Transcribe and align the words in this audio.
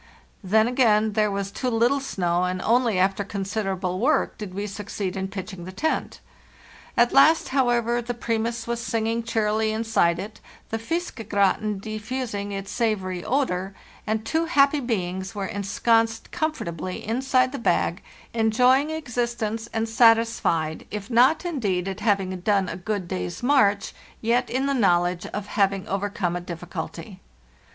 Then, 0.43 0.67
again, 0.67 1.13
there 1.13 1.29
was 1.29 1.51
too 1.51 1.69
little 1.69 1.99
snow, 1.99 2.43
and 2.45 2.59
only 2.63 2.97
after 2.97 3.23
considerable 3.23 3.99
work 3.99 4.35
did 4.35 4.51
we 4.51 4.65
succeed 4.65 5.15
in 5.15 5.27
pitching 5.27 5.63
the 5.63 5.71
tent. 5.71 6.21
At 6.97 7.13
last, 7.13 7.49
however, 7.49 8.01
the' 8.01 8.15
Primus' 8.25 8.65
was 8.65 8.81
singing 8.81 9.21
cheerily 9.21 9.71
inside 9.71 10.17
it, 10.17 10.39
the 10.69 10.79
'fiskegratin' 10.79 11.79
diffusing 11.81 12.51
its 12.51 12.71
savory 12.71 13.23
odor, 13.23 13.75
and 14.07 14.25
two 14.25 14.45
happy 14.45 14.79
beings 14.79 15.35
were 15.35 15.45
ensconced 15.45 16.31
comfortably 16.31 17.05
inside 17.07 17.51
the 17.51 17.59
bag, 17.59 18.01
enjoying 18.33 18.89
existence 18.89 19.69
and 19.71 19.87
satisfied, 19.87 20.87
if 20.89 21.11
not, 21.11 21.45
indeed, 21.45 21.87
at 21.87 21.99
having 21.99 22.39
done 22.39 22.67
a 22.69 22.75
good 22.75 23.07
day's 23.07 23.43
march, 23.43 23.93
yet 24.19 24.49
in 24.49 24.65
the 24.65 24.73
knowledge 24.73 25.27
of 25.27 25.45
having 25.45 25.87
overcome 25.87 26.35
a 26.35 26.41
difficulty. 26.41 27.21